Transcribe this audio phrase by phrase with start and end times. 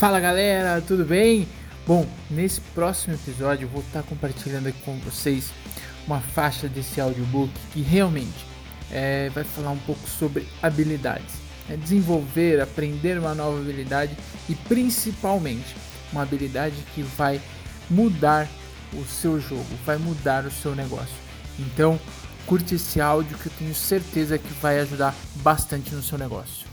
[0.00, 1.46] Fala galera, tudo bem?
[1.86, 5.52] Bom, nesse próximo episódio eu vou estar compartilhando aqui com vocês
[6.06, 8.46] uma faixa desse audiobook que realmente
[8.90, 11.34] é, vai falar um pouco sobre habilidades.
[11.68, 14.16] É desenvolver, aprender uma nova habilidade
[14.48, 15.76] e principalmente
[16.10, 17.38] uma habilidade que vai
[17.90, 18.48] mudar
[18.94, 21.14] o seu jogo, vai mudar o seu negócio.
[21.58, 22.00] Então,
[22.46, 26.69] curte esse áudio que eu tenho certeza que vai ajudar bastante no seu negócio.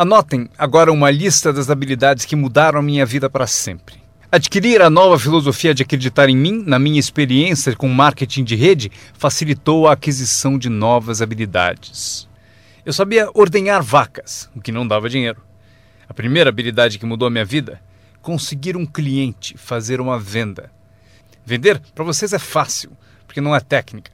[0.00, 3.96] Anotem agora uma lista das habilidades que mudaram a minha vida para sempre.
[4.32, 8.90] Adquirir a nova filosofia de acreditar em mim, na minha experiência com marketing de rede,
[9.12, 12.26] facilitou a aquisição de novas habilidades.
[12.86, 15.42] Eu sabia ordenhar vacas, o que não dava dinheiro.
[16.08, 17.78] A primeira habilidade que mudou a minha vida
[18.22, 20.72] conseguir um cliente, fazer uma venda.
[21.44, 22.90] Vender para vocês é fácil,
[23.26, 24.12] porque não é técnica.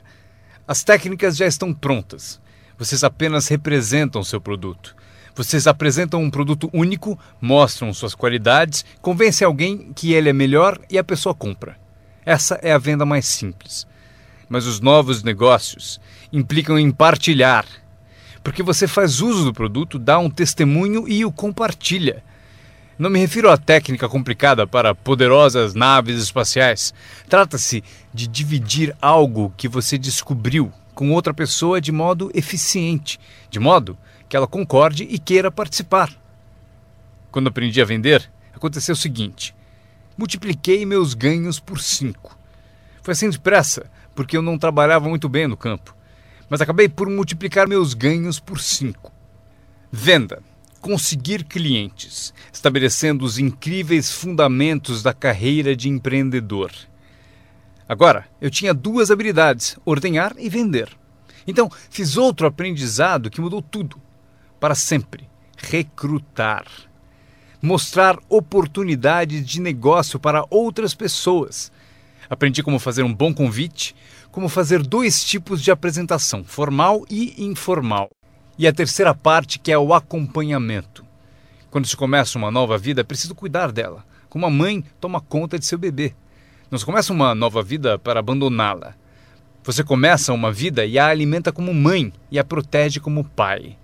[0.67, 2.41] As técnicas já estão prontas.
[2.77, 4.97] Vocês apenas representam seu produto.
[5.37, 10.97] Vocês apresentam um produto único, mostram suas qualidades, convencem alguém que ele é melhor e
[10.97, 11.77] a pessoa compra.
[12.25, 13.87] Essa é a venda mais simples.
[14.49, 16.01] Mas os novos negócios
[16.33, 17.67] implicam em partilhar,
[18.43, 22.25] porque você faz uso do produto, dá um testemunho e o compartilha.
[22.99, 26.95] Não me refiro à técnica complicada para poderosas naves espaciais.
[27.29, 33.21] Trata-se de dividir algo que você descobriu com outra pessoa de modo eficiente,
[33.51, 33.99] de modo
[34.29, 36.11] que ela concorde e queira participar.
[37.31, 39.55] Quando aprendi a vender, aconteceu o seguinte:
[40.17, 42.39] multipliquei meus ganhos por cinco.
[43.03, 45.95] Foi assim depressa, porque eu não trabalhava muito bem no campo,
[46.49, 49.13] mas acabei por multiplicar meus ganhos por cinco.
[49.93, 50.43] Venda
[50.87, 56.71] conseguir clientes, estabelecendo os incríveis fundamentos da carreira de empreendedor.
[57.89, 60.89] Agora, eu tinha duas habilidades: ordenhar e vender.
[61.45, 64.01] Então, fiz outro aprendizado que mudou tudo.
[64.59, 66.67] Para sempre: recrutar.
[67.61, 71.73] Mostrar oportunidades de negócio para outras pessoas.
[72.29, 73.95] Aprendi como fazer um bom convite,
[74.31, 78.11] como fazer dois tipos de apresentação, formal e informal.
[78.59, 81.05] E a terceira parte, que é o acompanhamento.
[81.71, 85.59] Quando se começa uma nova vida, é preciso cuidar dela, como a mãe toma conta
[85.59, 86.15] de seu bebê.
[86.71, 88.95] Não se começa uma nova vida para abandoná-la.
[89.63, 93.77] Você começa uma vida e a alimenta como mãe e a protege como pai.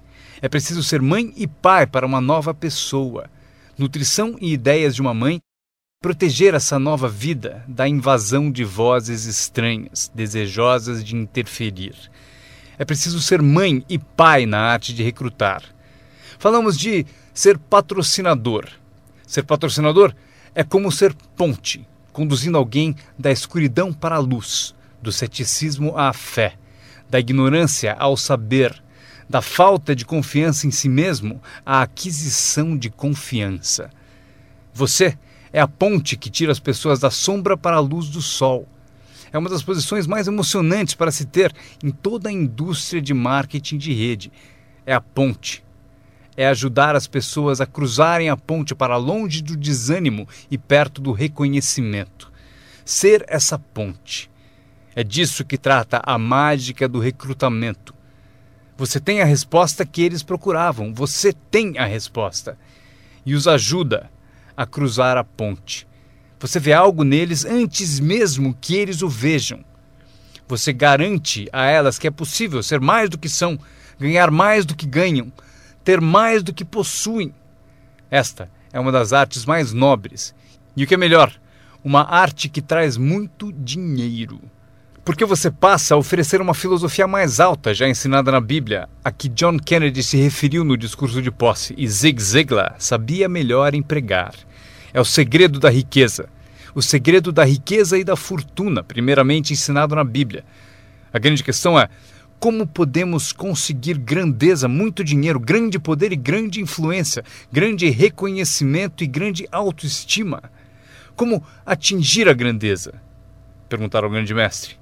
[0.43, 3.31] É preciso ser mãe e pai para uma nova pessoa.
[3.79, 5.41] Nutrição e ideias de uma mãe
[6.03, 11.95] proteger essa nova vida da invasão de vozes estranhas, desejosas de interferir.
[12.77, 15.63] É preciso ser mãe e pai na arte de recrutar.
[16.41, 18.69] Falamos de ser patrocinador.
[19.25, 20.13] Ser patrocinador
[20.57, 26.55] é como ser ponte, conduzindo alguém da escuridão para a luz, do ceticismo à fé,
[27.09, 28.83] da ignorância ao saber,
[29.29, 33.91] da falta de confiança em si mesmo à aquisição de confiança.
[34.75, 35.17] Você
[35.53, 38.69] é a ponte que tira as pessoas da sombra para a luz do sol
[39.33, 43.79] é uma das posições mais emocionantes para se ter em toda a indústria de marketing
[43.79, 44.31] de rede.
[44.85, 45.65] É a ponte.
[46.37, 51.13] É ajudar as pessoas a cruzarem a ponte para longe do desânimo e perto do
[51.13, 52.31] reconhecimento.
[52.85, 54.31] Ser essa ponte.
[54.95, 57.95] É disso que trata a mágica do recrutamento.
[58.77, 62.59] Você tem a resposta que eles procuravam, você tem a resposta.
[63.25, 64.11] E os ajuda
[64.57, 65.87] a cruzar a ponte.
[66.41, 69.65] Você vê algo neles antes mesmo que eles o vejam.
[70.49, 73.59] Você garante a elas que é possível ser mais do que são,
[73.99, 75.33] ganhar mais do que ganham,
[75.85, 77.33] ter mais do que possuem.
[78.11, 80.35] Esta é uma das artes mais nobres.
[80.77, 81.33] E o que é melhor,
[81.85, 84.41] uma arte que traz muito dinheiro.
[85.05, 89.29] Porque você passa a oferecer uma filosofia mais alta já ensinada na Bíblia, a que
[89.29, 94.33] John Kennedy se referiu no discurso de posse e Zig Ziglar sabia melhor empregar.
[94.95, 96.29] É o segredo da riqueza.
[96.73, 100.45] O segredo da riqueza e da fortuna, primeiramente ensinado na Bíblia.
[101.13, 101.89] A grande questão é
[102.39, 109.49] como podemos conseguir grandeza, muito dinheiro, grande poder e grande influência, grande reconhecimento e grande
[109.51, 110.45] autoestima?
[111.17, 112.95] Como atingir a grandeza?
[113.69, 114.82] Perguntaram ao grande mestre.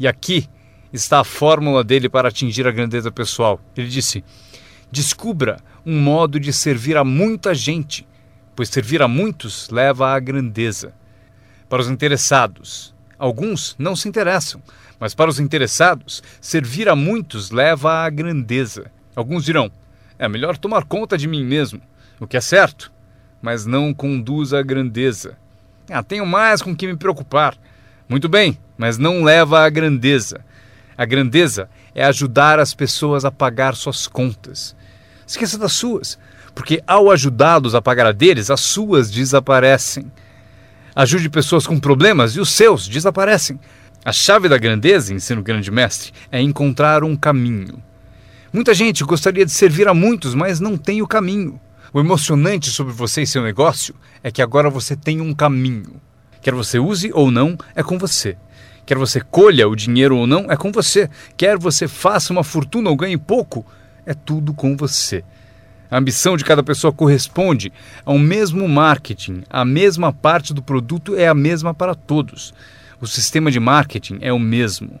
[0.00, 0.48] E aqui
[0.92, 3.60] está a fórmula dele para atingir a grandeza pessoal.
[3.76, 4.24] Ele disse:
[4.90, 8.04] descubra um modo de servir a muita gente
[8.60, 10.92] pois servir a muitos leva à grandeza.
[11.66, 14.62] Para os interessados, alguns não se interessam,
[14.98, 18.92] mas para os interessados, servir a muitos leva à grandeza.
[19.16, 19.72] Alguns dirão:
[20.18, 21.80] é melhor tomar conta de mim mesmo,
[22.20, 22.92] o que é certo,
[23.40, 25.38] mas não conduz à grandeza.
[25.88, 27.56] Ah, tenho mais com que me preocupar.
[28.10, 30.44] Muito bem, mas não leva à grandeza.
[30.98, 34.74] A grandeza é ajudar as pessoas a pagar suas contas.
[35.24, 36.18] Esqueça das suas,
[36.52, 40.10] porque ao ajudá-los a pagar a deles, as suas desaparecem.
[40.92, 43.60] Ajude pessoas com problemas e os seus desaparecem.
[44.04, 47.80] A chave da grandeza, ensina o grande mestre, é encontrar um caminho.
[48.52, 51.60] Muita gente gostaria de servir a muitos, mas não tem o caminho.
[51.92, 56.00] O emocionante sobre você e seu negócio é que agora você tem um caminho.
[56.40, 58.36] Quer você use ou não, é com você.
[58.86, 61.08] Quer você colha o dinheiro ou não, é com você.
[61.36, 63.64] Quer você faça uma fortuna ou ganhe pouco,
[64.04, 65.22] é tudo com você.
[65.90, 67.72] A ambição de cada pessoa corresponde
[68.04, 72.54] ao mesmo marketing, a mesma parte do produto é a mesma para todos.
[73.00, 75.00] O sistema de marketing é o mesmo.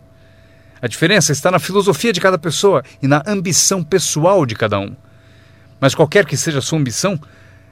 [0.82, 4.96] A diferença está na filosofia de cada pessoa e na ambição pessoal de cada um.
[5.78, 7.20] Mas qualquer que seja a sua ambição,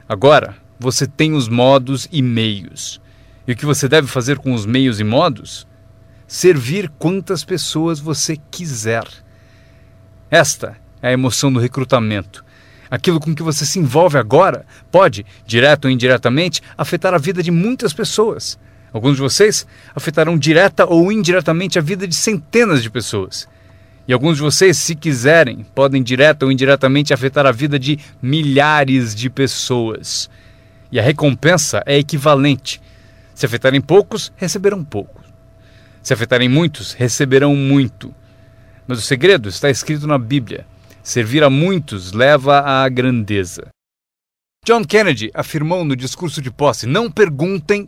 [0.09, 3.01] agora você tem os modos e meios.
[3.49, 5.67] E o que você deve fazer com os meios e modos?
[6.27, 9.05] Servir quantas pessoas você quiser.
[10.31, 12.45] Esta é a emoção do recrutamento.
[12.91, 17.51] Aquilo com que você se envolve agora pode, direto ou indiretamente, afetar a vida de
[17.51, 18.59] muitas pessoas.
[18.93, 19.67] Alguns de vocês
[19.97, 23.49] afetarão direta ou indiretamente a vida de centenas de pessoas.
[24.07, 29.15] E alguns de vocês, se quiserem, podem direta ou indiretamente afetar a vida de milhares
[29.15, 30.29] de pessoas.
[30.93, 32.79] E a recompensa é equivalente.
[33.39, 35.25] Se afetarem poucos, receberão poucos.
[36.03, 38.13] Se afetarem muitos, receberão muito.
[38.85, 40.67] Mas o segredo está escrito na Bíblia.
[41.05, 43.69] Servir a muitos leva à grandeza.
[44.67, 47.87] John Kennedy afirmou no discurso de posse: Não perguntem.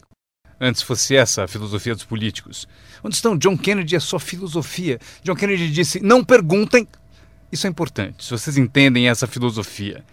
[0.61, 2.69] Antes fosse essa a filosofia dos políticos.
[3.03, 5.01] Onde estão John Kennedy e a sua filosofia?
[5.25, 6.87] John Kennedy disse: Não perguntem.
[7.51, 10.05] Isso é importante, se vocês entendem essa filosofia.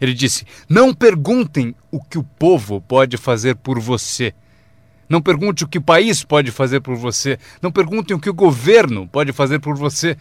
[0.00, 4.32] Ele disse: Não perguntem o que o povo pode fazer por você.
[5.08, 7.38] Não pergunte o que o país pode fazer por você.
[7.62, 10.16] Não perguntem o que o governo pode fazer por você.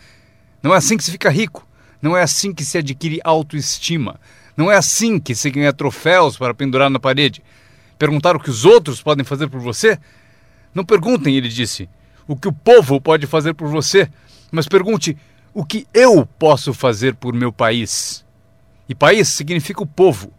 [0.61, 1.67] Não é assim que se fica rico.
[2.01, 4.19] Não é assim que se adquire autoestima.
[4.55, 7.43] Não é assim que se ganha troféus para pendurar na parede.
[7.97, 9.97] Perguntar o que os outros podem fazer por você?
[10.73, 11.89] Não perguntem, ele disse,
[12.27, 14.09] o que o povo pode fazer por você,
[14.51, 15.17] mas pergunte
[15.53, 18.25] o que eu posso fazer por meu país.
[18.87, 20.31] E país significa o povo.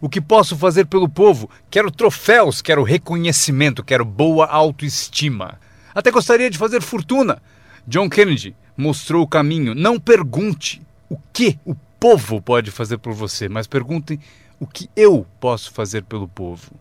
[0.00, 1.50] O que posso fazer pelo povo?
[1.70, 5.60] Quero troféus, quero reconhecimento, quero boa autoestima.
[5.94, 7.42] Até gostaria de fazer fortuna.
[7.86, 9.74] John Kennedy mostrou o caminho.
[9.74, 14.18] Não pergunte o que o povo pode fazer por você, mas perguntem
[14.58, 16.72] o que eu posso fazer pelo povo.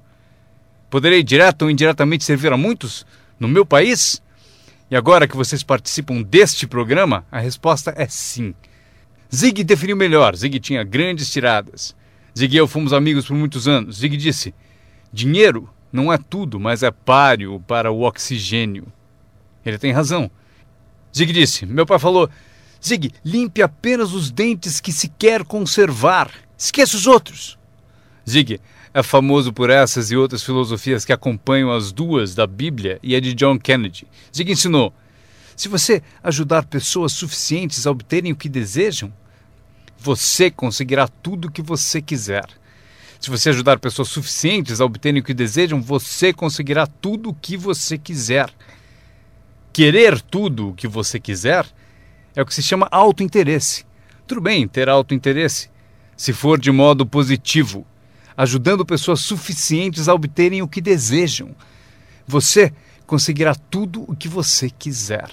[0.90, 3.06] Poderei direto ou indiretamente servir a muitos
[3.38, 4.22] no meu país?
[4.90, 8.56] E agora que vocês participam deste programa, a resposta é sim.
[9.34, 10.36] Zig definiu melhor.
[10.36, 11.96] Zig tinha grandes tiradas.
[12.40, 13.98] Zig e eu fomos amigos por muitos anos.
[13.98, 14.54] Zig disse:
[15.12, 18.88] Dinheiro não é tudo, mas é páreo para o oxigênio.
[19.66, 20.32] Ele tem razão.
[21.16, 22.30] Zig disse: Meu pai falou:
[22.82, 26.32] Zig, limpe apenas os dentes que se quer conservar.
[26.58, 27.60] Esqueça os outros.
[28.28, 28.62] Zig
[28.94, 33.20] é famoso por essas e outras filosofias que acompanham as duas da Bíblia e a
[33.20, 34.08] de John Kennedy.
[34.34, 34.94] Zig ensinou:
[35.58, 39.12] se você ajudar pessoas suficientes a obterem o que desejam,
[40.00, 42.46] você conseguirá tudo o que você quiser.
[43.20, 47.58] Se você ajudar pessoas suficientes a obterem o que desejam, você conseguirá tudo o que
[47.58, 48.50] você quiser.
[49.74, 51.66] Querer tudo o que você quiser
[52.34, 53.86] é o que se chama autointeresse.
[54.26, 55.70] Tudo bem ter autointeresse,
[56.16, 57.86] se for de modo positivo,
[58.38, 61.54] ajudando pessoas suficientes a obterem o que desejam.
[62.26, 62.72] Você
[63.06, 65.30] conseguirá tudo o que você quiser.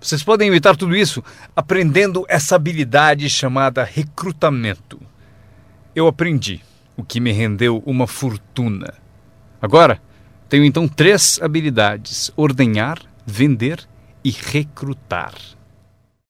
[0.00, 1.22] Vocês podem imitar tudo isso
[1.54, 4.98] aprendendo essa habilidade chamada recrutamento.
[5.94, 6.62] Eu aprendi,
[6.96, 8.94] o que me rendeu uma fortuna.
[9.60, 10.00] Agora,
[10.48, 13.86] tenho então três habilidades: ordenhar, vender
[14.24, 15.34] e recrutar.